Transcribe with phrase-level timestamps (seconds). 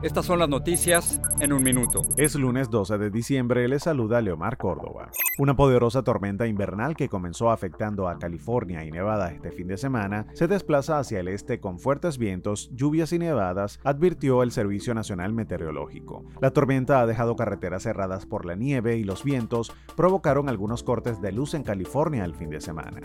[0.00, 2.02] Estas son las noticias en un minuto.
[2.16, 5.10] Es lunes 12 de diciembre, le saluda Leomar Córdoba.
[5.38, 10.26] Una poderosa tormenta invernal que comenzó afectando a California y Nevada este fin de semana
[10.34, 15.32] se desplaza hacia el este con fuertes vientos, lluvias y nevadas, advirtió el Servicio Nacional
[15.32, 16.24] Meteorológico.
[16.40, 21.20] La tormenta ha dejado carreteras cerradas por la nieve y los vientos provocaron algunos cortes
[21.20, 23.00] de luz en California el fin de semana.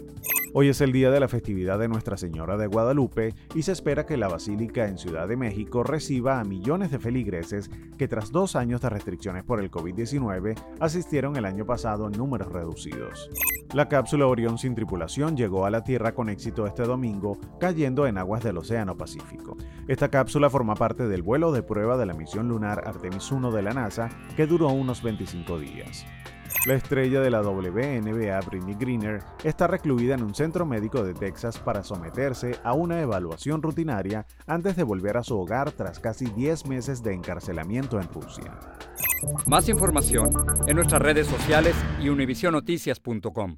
[0.55, 4.05] Hoy es el día de la festividad de Nuestra Señora de Guadalupe y se espera
[4.05, 8.55] que la Basílica en Ciudad de México reciba a millones de feligreses que tras dos
[8.55, 13.31] años de restricciones por el COVID-19 asistieron el año pasado en números reducidos.
[13.73, 18.19] La cápsula Orión sin tripulación llegó a la Tierra con éxito este domingo, cayendo en
[18.19, 19.57] aguas del Océano Pacífico.
[19.87, 23.61] Esta cápsula forma parte del vuelo de prueba de la misión lunar Artemis 1 de
[23.63, 26.05] la NASA, que duró unos 25 días.
[26.65, 31.59] La estrella de la WNBA, Britney Greener, está recluida en un centro médico de Texas
[31.59, 36.67] para someterse a una evaluación rutinaria antes de volver a su hogar tras casi 10
[36.67, 38.57] meses de encarcelamiento en Rusia.
[39.45, 40.29] Más información
[40.67, 43.57] en nuestras redes sociales y univisionoticias.com.